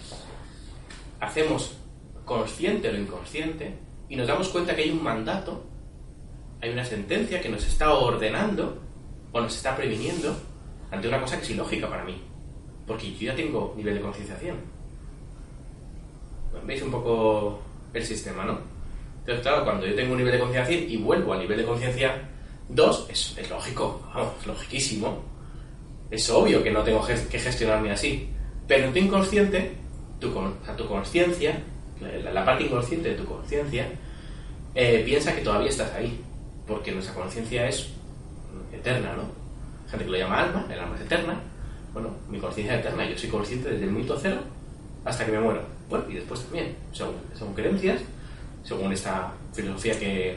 hacemos 1.18 1.76
consciente 2.24 2.92
lo 2.92 2.98
inconsciente 2.98 3.74
y 4.08 4.14
nos 4.16 4.28
damos 4.28 4.48
cuenta 4.50 4.74
que 4.76 4.82
hay 4.82 4.90
un 4.90 5.02
mandato, 5.02 5.64
hay 6.60 6.70
una 6.70 6.84
sentencia 6.84 7.40
que 7.40 7.48
nos 7.48 7.66
está 7.66 7.92
ordenando 7.92 8.78
o 9.32 9.40
nos 9.40 9.56
está 9.56 9.76
previniendo 9.76 10.36
ante 10.90 11.08
una 11.08 11.20
cosa 11.20 11.36
que 11.36 11.42
es 11.42 11.50
ilógica 11.50 11.88
para 11.88 12.04
mí, 12.04 12.20
porque 12.86 13.12
yo 13.12 13.26
ya 13.26 13.34
tengo 13.34 13.74
nivel 13.76 13.94
de 13.94 14.00
conciencia 14.00 14.36
100. 14.36 14.54
¿Veis 16.66 16.82
un 16.82 16.90
poco 16.90 17.62
el 17.92 18.04
sistema, 18.04 18.44
no? 18.44 18.58
Entonces, 19.20 19.42
claro, 19.42 19.64
cuando 19.64 19.86
yo 19.86 19.94
tengo 19.94 20.12
un 20.12 20.18
nivel 20.18 20.32
de 20.32 20.40
conciencia 20.40 20.66
100 20.66 20.90
y 20.90 20.96
vuelvo 20.96 21.32
al 21.32 21.40
nivel 21.40 21.58
de 21.58 21.64
conciencia 21.64 22.28
2, 22.70 23.06
es, 23.10 23.50
lógico, 23.50 24.02
vamos, 24.14 24.32
es 24.40 24.46
logiquísimo 24.46 25.30
es 26.10 26.28
obvio 26.30 26.62
que 26.62 26.70
no 26.70 26.82
tengo 26.82 27.06
que 27.06 27.38
gestionarme 27.38 27.92
así. 27.92 28.28
Pero 28.66 28.86
en 28.86 28.92
tu 28.92 28.98
inconsciente, 28.98 29.72
tu, 30.18 30.32
tu 30.76 30.88
conciencia, 30.88 31.60
la, 32.32 32.44
parte 32.44 32.64
inconsciente 32.64 33.10
de 33.10 33.14
tu 33.14 33.24
conciencia, 33.24 33.88
eh, 34.74 35.02
piensa 35.04 35.34
que 35.34 35.42
todavía 35.42 35.70
estás 35.70 35.92
ahí. 35.94 36.20
Porque 36.66 36.92
nuestra 36.92 37.14
conciencia 37.14 37.68
es 37.68 37.90
eterna, 38.72 39.14
¿no? 39.14 39.22
Gente 39.90 40.04
que 40.04 40.10
lo 40.10 40.18
llama 40.18 40.42
alma, 40.42 40.66
el 40.70 40.78
alma 40.78 40.96
es 40.96 41.02
eterna. 41.02 41.40
Bueno, 41.92 42.10
mi 42.28 42.38
conciencia 42.38 42.74
es 42.74 42.80
eterna, 42.80 43.08
yo 43.08 43.18
soy 43.18 43.28
consciente 43.28 43.70
desde 43.70 43.84
el 43.84 43.90
minuto 43.90 44.18
cero 44.20 44.38
hasta 45.04 45.24
que 45.26 45.32
me 45.32 45.40
muero. 45.40 45.62
Bueno, 45.88 46.04
y 46.08 46.14
después 46.14 46.40
también, 46.42 46.76
según, 46.92 47.16
según 47.36 47.54
creencias, 47.54 48.00
según 48.64 48.92
esta 48.92 49.32
filosofía 49.52 49.98
que. 49.98 50.36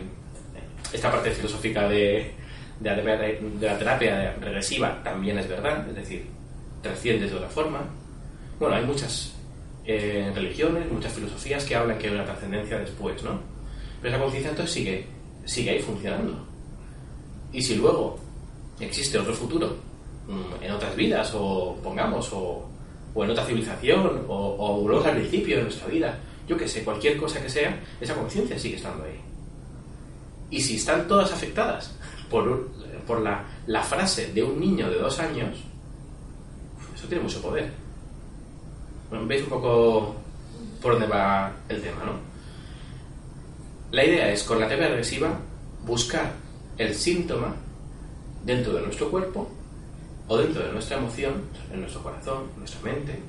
Esta 0.94 1.12
parte 1.12 1.32
filosófica 1.32 1.88
de, 1.90 2.32
de 2.80 3.60
la, 3.62 3.78
terapia 3.78 4.36
regresiva 4.40 5.02
también 5.04 5.38
es 5.40 5.48
verdad, 5.48 5.88
es 5.90 5.96
decir, 5.96 6.26
trasciende 6.82 7.28
de 7.28 7.36
otra 7.36 7.50
forma. 7.50 7.82
Bueno, 8.60 8.76
hay 8.76 8.86
muchas 8.86 9.34
eh, 9.86 10.32
religiones, 10.34 10.90
muchas 10.92 11.14
filosofías 11.14 11.66
que 11.66 11.76
hablan 11.76 11.98
que 11.98 12.08
hay 12.08 12.14
una 12.14 12.26
trascendencia 12.26 12.78
después, 12.78 13.22
¿no? 13.24 13.40
Pero 14.02 14.16
esa 14.16 14.24
conciencia 14.24 14.52
entonces 14.52 14.74
sigue, 14.74 15.06
sigue 15.46 15.72
ahí 15.72 15.80
funcionando. 15.80 16.48
Y 17.52 17.62
si 17.62 17.76
luego 17.76 18.20
existe 18.80 19.18
otro 19.18 19.34
futuro, 19.34 19.76
mm, 20.28 20.64
en 20.64 20.72
otras 20.72 20.96
vidas, 20.96 21.32
o 21.36 21.78
pongamos, 21.84 22.32
o, 22.34 22.70
o 23.14 23.24
en 23.24 23.30
otra 23.32 23.46
civilización, 23.46 24.26
o, 24.28 24.56
o 24.60 24.82
volvemos 24.82 25.06
al 25.06 25.16
principio 25.16 25.58
de 25.58 25.64
nuestra 25.64 25.88
vida, 25.88 26.20
yo 26.48 26.58
que 26.58 26.68
sé, 26.68 26.84
cualquier 26.84 27.18
cosa 27.18 27.42
que 27.42 27.50
sea, 27.50 27.80
esa 28.02 28.16
conciencia 28.16 28.60
sigue 28.60 28.76
estando 28.76 29.06
ahí. 29.06 29.20
Y 30.54 30.62
si 30.62 30.76
están 30.76 31.08
todas 31.08 31.34
afectadas 31.34 31.90
por, 32.30 32.46
la, 33.24 33.82
frase 33.82 34.32
de 34.34 34.44
un 34.44 34.60
niño 34.60 34.88
de 34.88 35.00
dos 35.00 35.18
años, 35.18 35.58
eso 36.96 37.08
tiene 37.08 37.24
mucho 37.24 37.42
poder. 37.42 37.72
Veis 39.26 39.42
un 39.42 39.50
poco 39.50 40.16
por 40.80 40.92
dónde 40.92 41.08
va 41.08 41.52
el 41.68 41.82
tema, 41.82 42.04
¿no? 42.06 42.12
La 43.90 44.06
idea 44.06 44.32
es, 44.32 44.44
con 44.44 44.60
la 44.60 44.68
terapia 44.68 44.90
regresiva, 44.90 45.40
buscar 45.88 46.34
el 46.78 46.94
síntoma 46.94 47.56
dentro 48.46 48.74
de 48.74 48.82
nuestro 48.84 49.10
cuerpo 49.10 49.50
o 50.28 50.38
dentro 50.38 50.68
de 50.68 50.72
nuestra 50.72 50.98
emoción, 50.98 51.46
en 51.74 51.80
nuestro 51.82 52.04
corazón, 52.04 52.44
en 52.54 52.60
nuestra 52.60 52.82
mente. 52.82 53.20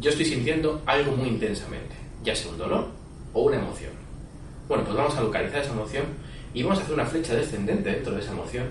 Yo 0.00 0.10
estoy 0.10 0.24
sintiendo 0.24 0.82
algo 0.86 1.12
muy 1.12 1.28
intensamente, 1.28 1.94
ya 2.24 2.34
sea 2.34 2.50
un 2.50 2.58
dolor 2.58 2.88
o 3.32 3.42
una 3.42 3.58
emoción. 3.58 4.05
Bueno, 4.68 4.84
pues 4.84 4.96
vamos 4.96 5.16
a 5.16 5.22
localizar 5.22 5.62
esa 5.62 5.72
emoción 5.72 6.04
y 6.52 6.62
vamos 6.62 6.78
a 6.78 6.82
hacer 6.82 6.94
una 6.94 7.06
flecha 7.06 7.34
descendente 7.34 7.90
dentro 7.90 8.14
de 8.14 8.20
esa 8.20 8.32
emoción 8.32 8.66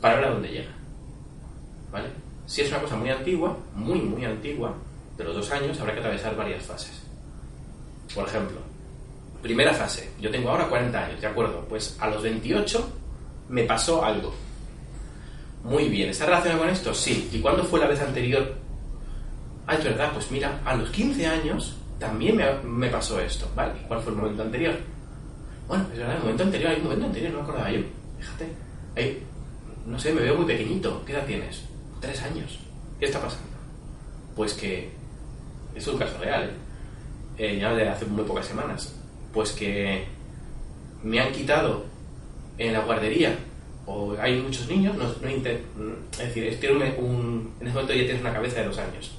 para 0.00 0.16
ver 0.16 0.24
a 0.24 0.30
dónde 0.30 0.48
llega. 0.48 0.70
¿Vale? 1.92 2.08
Si 2.46 2.62
es 2.62 2.70
una 2.70 2.80
cosa 2.80 2.96
muy 2.96 3.10
antigua, 3.10 3.56
muy, 3.74 4.00
muy 4.00 4.24
antigua, 4.24 4.74
de 5.16 5.24
los 5.24 5.34
dos 5.34 5.50
años, 5.50 5.78
habrá 5.80 5.92
que 5.92 6.00
atravesar 6.00 6.36
varias 6.36 6.62
fases. 6.62 7.02
Por 8.14 8.26
ejemplo, 8.26 8.58
primera 9.42 9.74
fase, 9.74 10.10
yo 10.20 10.30
tengo 10.30 10.50
ahora 10.50 10.68
40 10.68 11.04
años, 11.04 11.20
¿de 11.20 11.26
acuerdo? 11.26 11.66
Pues 11.68 11.96
a 12.00 12.08
los 12.08 12.22
28 12.22 12.90
me 13.48 13.64
pasó 13.64 14.04
algo. 14.04 14.32
Muy 15.64 15.88
bien, 15.88 16.10
¿está 16.10 16.26
relacionado 16.26 16.62
con 16.62 16.70
esto? 16.70 16.94
Sí. 16.94 17.28
¿Y 17.32 17.40
cuándo 17.40 17.64
fue 17.64 17.80
la 17.80 17.88
vez 17.88 18.00
anterior? 18.00 18.54
Ah, 19.66 19.74
es 19.74 19.84
verdad, 19.84 20.12
pues 20.12 20.30
mira, 20.30 20.60
a 20.64 20.74
los 20.74 20.88
15 20.90 21.26
años 21.26 21.76
también 21.98 22.36
me, 22.36 22.44
me 22.62 22.88
pasó 22.88 23.20
esto, 23.20 23.50
¿vale? 23.54 23.74
¿Y 23.82 23.86
cuál 23.86 24.00
fue 24.00 24.12
el 24.12 24.18
momento 24.18 24.42
anterior? 24.42 24.76
Bueno, 25.68 25.84
es 25.92 25.98
verdad, 25.98 26.16
el 26.16 26.22
momento 26.22 26.42
anterior, 26.44 26.70
hay 26.70 26.76
un 26.78 26.84
momento 26.84 27.06
anterior, 27.06 27.30
no 27.32 27.38
me 27.38 27.44
acordaba 27.44 27.70
yo. 27.70 27.80
Fíjate. 28.18 28.48
Ahí, 28.96 29.22
no 29.86 29.98
sé, 29.98 30.14
me 30.14 30.22
veo 30.22 30.34
muy 30.34 30.46
pequeñito. 30.46 31.04
¿Qué 31.04 31.12
edad 31.12 31.26
tienes? 31.26 31.64
Tres 32.00 32.22
años. 32.22 32.58
¿Qué 32.98 33.04
está 33.04 33.20
pasando? 33.20 33.46
Pues 34.34 34.54
que. 34.54 34.90
Es 35.74 35.86
un 35.86 35.98
caso 35.98 36.18
real, 36.18 36.50
¿eh? 37.36 37.52
¿eh? 37.54 37.58
ya 37.60 37.72
de 37.74 37.86
hace 37.86 38.06
muy 38.06 38.24
pocas 38.24 38.46
semanas. 38.46 38.96
Pues 39.32 39.52
que 39.52 40.06
me 41.04 41.20
han 41.20 41.32
quitado 41.32 41.84
en 42.56 42.72
la 42.72 42.80
guardería, 42.80 43.36
o 43.86 44.16
hay 44.18 44.40
muchos 44.40 44.68
niños, 44.68 44.96
no, 44.96 45.04
no 45.04 45.28
es 45.28 46.18
decir, 46.18 46.58
un, 46.98 47.52
en 47.60 47.66
ese 47.66 47.74
momento 47.74 47.92
ya 47.92 48.04
tienes 48.04 48.20
una 48.20 48.32
cabeza 48.32 48.60
de 48.60 48.66
dos 48.66 48.78
años. 48.78 49.12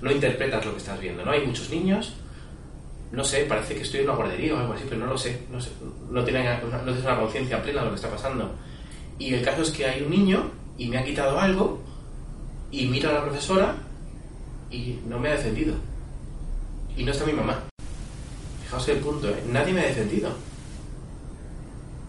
No 0.00 0.10
interpretas 0.10 0.64
lo 0.64 0.72
que 0.72 0.78
estás 0.78 0.98
viendo, 1.00 1.24
¿no? 1.24 1.32
Hay 1.32 1.44
muchos 1.44 1.68
niños 1.70 2.14
no 3.10 3.24
sé, 3.24 3.44
parece 3.44 3.74
que 3.74 3.82
estoy 3.82 4.00
en 4.00 4.06
una 4.06 4.16
guardería 4.16 4.54
o 4.54 4.58
algo 4.58 4.72
así, 4.74 4.84
pero 4.88 5.00
no 5.00 5.06
lo 5.06 5.18
sé, 5.18 5.40
no, 5.50 5.60
sé, 5.60 5.70
no, 6.10 6.22
tiene, 6.24 6.40
una, 6.40 6.82
no 6.82 6.92
una 6.92 7.18
conciencia 7.18 7.62
plena 7.62 7.80
de 7.80 7.86
lo 7.86 7.90
que 7.92 7.96
está 7.96 8.10
pasando. 8.10 8.52
Y 9.18 9.34
el 9.34 9.42
caso 9.42 9.62
es 9.62 9.70
que 9.70 9.86
hay 9.86 10.02
un 10.02 10.10
niño 10.10 10.50
y 10.76 10.88
me 10.88 10.98
ha 10.98 11.04
quitado 11.04 11.38
algo 11.40 11.80
y 12.70 12.86
miro 12.86 13.10
a 13.10 13.14
la 13.14 13.22
profesora 13.22 13.74
y 14.70 14.98
no 15.06 15.18
me 15.18 15.28
ha 15.28 15.32
defendido. 15.32 15.74
Y 16.96 17.04
no 17.04 17.12
está 17.12 17.24
mi 17.24 17.32
mamá. 17.32 17.64
Fijaos 18.64 18.88
el 18.88 18.98
punto, 18.98 19.28
¿eh? 19.30 19.42
nadie 19.50 19.72
me 19.72 19.80
ha 19.80 19.86
defendido. 19.86 20.30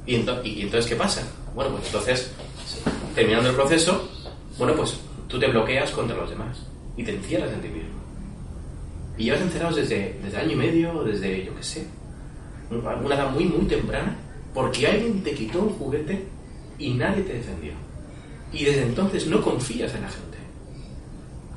¿Y, 0.05 0.15
¿Y 0.15 0.61
entonces 0.63 0.87
qué 0.87 0.95
pasa? 0.95 1.25
Bueno, 1.55 1.71
pues 1.71 1.85
entonces, 1.85 2.31
terminando 3.15 3.49
el 3.49 3.55
proceso, 3.55 4.09
bueno, 4.57 4.75
pues 4.75 4.99
tú 5.27 5.39
te 5.39 5.47
bloqueas 5.47 5.91
contra 5.91 6.17
los 6.17 6.29
demás 6.29 6.57
y 6.97 7.03
te 7.03 7.15
encierras 7.15 7.53
en 7.53 7.61
ti 7.61 7.69
mismo. 7.69 7.98
Y 9.19 9.25
llevas 9.25 9.41
encerrados 9.41 9.75
desde, 9.75 10.17
desde 10.23 10.38
año 10.38 10.53
y 10.53 10.55
medio, 10.55 11.03
desde, 11.03 11.43
yo 11.43 11.53
qué 11.53 11.61
sé, 11.63 11.85
una 12.71 13.15
edad 13.15 13.29
muy, 13.31 13.43
muy 13.43 13.65
temprana, 13.65 14.15
porque 14.53 14.88
alguien 14.88 15.21
te 15.21 15.33
quitó 15.33 15.59
un 15.61 15.69
juguete 15.71 16.25
y 16.77 16.93
nadie 16.93 17.23
te 17.23 17.33
defendió. 17.33 17.73
Y 18.53 18.63
desde 18.63 18.83
entonces 18.83 19.27
no 19.27 19.41
confías 19.41 19.93
en 19.93 20.03
la 20.03 20.07
gente. 20.07 20.38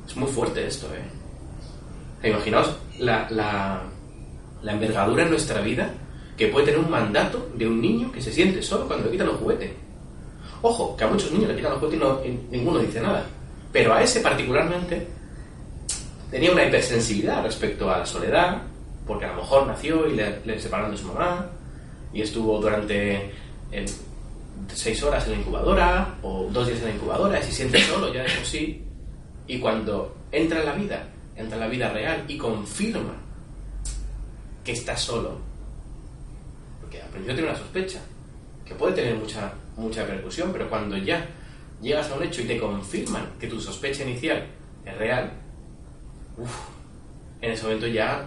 Es 0.05 0.15
muy 0.17 0.27
fuerte 0.29 0.67
esto, 0.67 0.87
¿eh? 0.93 2.27
Imaginaos 2.27 2.75
la, 2.99 3.29
la, 3.29 3.83
la 4.61 4.71
envergadura 4.73 5.23
en 5.23 5.29
nuestra 5.29 5.61
vida 5.61 5.89
que 6.35 6.47
puede 6.47 6.65
tener 6.65 6.81
un 6.81 6.91
mandato 6.91 7.49
de 7.55 7.65
un 7.65 7.79
niño 7.79 8.11
que 8.11 8.21
se 8.21 8.33
siente 8.33 8.61
solo 8.61 8.87
cuando 8.87 9.05
le 9.05 9.11
quitan 9.11 9.29
un 9.29 9.37
juguete. 9.37 9.73
Ojo, 10.61 10.97
que 10.97 11.05
a 11.05 11.07
muchos 11.07 11.31
niños 11.31 11.47
le 11.47 11.55
quitan 11.55 11.71
los 11.71 11.79
juguete 11.79 12.27
y 12.27 12.57
ninguno 12.57 12.79
dice 12.79 12.99
nada. 12.99 13.25
Pero 13.71 13.93
a 13.93 14.03
ese 14.03 14.19
particularmente 14.19 15.07
tenía 16.33 16.51
una 16.51 16.65
hipersensibilidad 16.65 17.43
respecto 17.43 17.91
a 17.91 17.99
la 17.99 18.05
soledad, 18.07 18.63
porque 19.05 19.25
a 19.25 19.33
lo 19.33 19.35
mejor 19.35 19.67
nació 19.67 20.07
y 20.07 20.15
le, 20.15 20.59
separaron 20.59 20.89
de 20.89 20.97
su 20.97 21.05
mamá 21.05 21.47
y 22.11 22.23
estuvo 22.23 22.59
durante 22.59 23.31
eh, 23.71 23.85
seis 24.73 25.03
horas 25.03 25.27
en 25.27 25.33
la 25.33 25.37
incubadora 25.37 26.15
o 26.23 26.49
dos 26.51 26.65
días 26.65 26.79
en 26.79 26.85
la 26.85 26.95
incubadora 26.95 27.39
y 27.39 27.43
se 27.43 27.51
siente 27.51 27.79
solo 27.81 28.11
ya 28.11 28.23
de 28.23 28.29
por 28.31 28.45
sí. 28.45 28.83
Y 29.45 29.59
cuando 29.59 30.15
entra 30.31 30.61
en 30.61 30.65
la 30.65 30.73
vida, 30.73 31.07
entra 31.35 31.55
en 31.55 31.59
la 31.59 31.67
vida 31.67 31.89
real 31.93 32.23
y 32.27 32.35
confirma 32.35 33.13
que 34.65 34.71
está 34.71 34.97
solo, 34.97 35.37
porque 36.81 36.99
al 36.99 37.09
principio 37.09 37.35
tiene 37.35 37.49
una 37.51 37.59
sospecha, 37.59 37.99
que 38.65 38.73
puede 38.73 38.95
tener 38.95 39.13
mucha, 39.17 39.53
mucha 39.77 40.01
repercusión, 40.01 40.51
pero 40.51 40.67
cuando 40.67 40.97
ya 40.97 41.27
llegas 41.79 42.09
a 42.09 42.15
un 42.15 42.23
hecho 42.23 42.41
y 42.41 42.45
te 42.45 42.57
confirman 42.57 43.33
que 43.39 43.45
tu 43.45 43.61
sospecha 43.61 44.01
inicial 44.01 44.47
es 44.83 44.97
real, 44.97 45.42
Uf, 46.37 46.51
en 47.41 47.51
ese 47.51 47.63
momento 47.63 47.87
ya, 47.87 48.25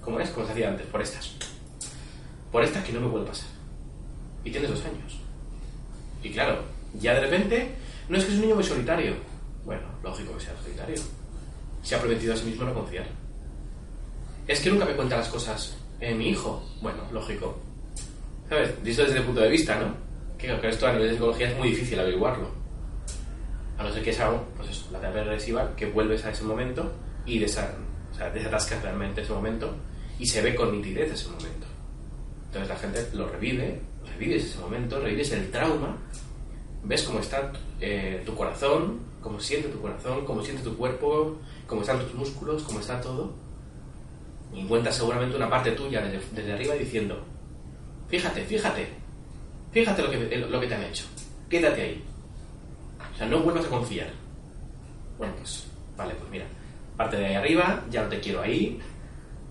¿cómo 0.00 0.20
es? 0.20 0.30
Como 0.30 0.46
se 0.46 0.52
hacía 0.52 0.68
antes, 0.68 0.86
por 0.86 1.00
estas. 1.00 1.32
Por 2.50 2.62
estas 2.64 2.84
que 2.84 2.92
no 2.92 3.00
me 3.00 3.20
a 3.20 3.24
pasar. 3.24 3.48
Y 4.44 4.50
tienes 4.50 4.70
dos 4.70 4.84
años. 4.84 5.18
Y 6.22 6.30
claro, 6.30 6.62
ya 6.94 7.14
de 7.14 7.20
repente, 7.20 7.70
no 8.08 8.18
es 8.18 8.24
que 8.24 8.32
es 8.32 8.36
un 8.36 8.42
niño 8.42 8.54
muy 8.56 8.64
solitario. 8.64 9.14
Bueno, 9.64 9.82
lógico 10.02 10.34
que 10.34 10.44
sea 10.44 10.54
solitario. 10.62 10.96
se 11.82 11.94
ha 11.94 12.00
prometido 12.00 12.34
a 12.34 12.36
sí 12.36 12.44
mismo 12.44 12.64
no 12.64 12.74
confiar. 12.74 13.06
Es 14.46 14.60
que 14.60 14.70
nunca 14.70 14.84
me 14.84 14.94
cuenta 14.94 15.16
las 15.16 15.28
cosas 15.28 15.76
en 16.00 16.18
mi 16.18 16.30
hijo. 16.30 16.62
Bueno, 16.80 16.98
lógico. 17.12 17.58
¿Sabes? 18.48 18.82
Visto 18.82 19.04
desde 19.04 19.18
el 19.18 19.24
punto 19.24 19.40
de 19.40 19.48
vista, 19.48 19.78
¿no? 19.78 19.94
Que, 20.36 20.48
que 20.60 20.68
esto 20.68 20.86
a 20.86 20.92
nivel 20.92 21.08
de 21.08 21.14
psicología 21.14 21.50
es 21.50 21.56
muy 21.56 21.68
difícil 21.68 21.98
averiguarlo. 21.98 22.61
No 23.82 23.92
ser 23.92 24.02
que 24.02 24.12
sea 24.12 24.30
pues 24.56 24.70
eso, 24.70 24.88
la 24.92 25.00
terapia 25.00 25.24
regresiva, 25.24 25.74
que 25.76 25.86
vuelves 25.86 26.24
a 26.24 26.30
ese 26.30 26.44
momento 26.44 26.92
y 27.26 27.38
desa, 27.38 27.74
o 28.12 28.16
sea, 28.16 28.30
desatascas 28.30 28.82
realmente 28.82 29.22
ese 29.22 29.32
momento 29.32 29.74
y 30.18 30.26
se 30.26 30.40
ve 30.40 30.54
con 30.54 30.72
nitidez 30.72 31.12
ese 31.12 31.28
momento. 31.28 31.66
Entonces 32.46 32.68
la 32.68 32.76
gente 32.76 33.08
lo 33.14 33.28
revive, 33.28 33.80
revives 34.12 34.44
ese 34.44 34.58
momento, 34.58 35.00
revives 35.00 35.32
el 35.32 35.50
trauma, 35.50 35.96
ves 36.84 37.02
cómo 37.02 37.20
está 37.20 37.52
eh, 37.80 38.22
tu 38.24 38.34
corazón, 38.34 39.00
cómo 39.20 39.40
siente 39.40 39.68
tu 39.68 39.80
corazón, 39.80 40.24
cómo 40.24 40.42
siente 40.42 40.62
tu 40.62 40.76
cuerpo, 40.76 41.38
cómo 41.66 41.80
están 41.80 42.00
tus 42.00 42.14
músculos, 42.14 42.62
cómo 42.62 42.80
está 42.80 43.00
todo. 43.00 43.32
Y 44.52 44.60
encuentras 44.60 44.96
seguramente 44.96 45.36
una 45.36 45.48
parte 45.48 45.72
tuya 45.72 46.02
desde, 46.02 46.20
desde 46.32 46.52
arriba 46.52 46.74
diciendo, 46.74 47.24
fíjate, 48.08 48.44
fíjate, 48.44 48.86
fíjate 49.72 50.02
lo 50.02 50.10
que, 50.10 50.36
lo 50.36 50.60
que 50.60 50.66
te 50.66 50.74
han 50.74 50.84
hecho, 50.84 51.04
quédate 51.48 51.82
ahí. 51.82 52.04
O 53.12 53.16
sea, 53.16 53.26
no 53.26 53.40
vuelvas 53.40 53.66
a 53.66 53.68
confiar. 53.68 54.10
Bueno, 55.18 55.34
pues, 55.36 55.66
vale, 55.96 56.14
pues 56.14 56.30
mira, 56.30 56.46
parte 56.96 57.16
de 57.16 57.26
ahí 57.26 57.34
arriba, 57.34 57.84
ya 57.90 58.02
no 58.02 58.08
te 58.08 58.20
quiero 58.20 58.42
ahí, 58.42 58.80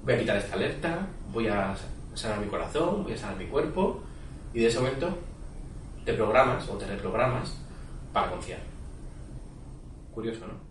voy 0.03 0.13
a 0.13 0.19
quitar 0.19 0.37
esta 0.37 0.55
alerta, 0.55 1.07
voy 1.31 1.47
a 1.47 1.75
sanar 2.13 2.39
mi 2.39 2.47
corazón, 2.47 3.03
voy 3.03 3.13
a 3.13 3.17
sanar 3.17 3.37
mi 3.37 3.45
cuerpo, 3.45 4.01
y 4.53 4.59
de 4.59 4.67
ese 4.67 4.79
momento 4.79 5.17
te 6.05 6.13
programas 6.13 6.67
o 6.67 6.77
te 6.77 6.85
reprogramas 6.85 7.55
para 8.11 8.31
confiar. 8.31 8.59
Curioso, 10.13 10.47
¿no? 10.47 10.70